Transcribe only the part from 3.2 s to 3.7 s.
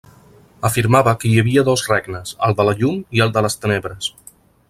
el de les